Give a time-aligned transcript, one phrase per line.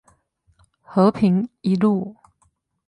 [0.81, 2.15] 和平一路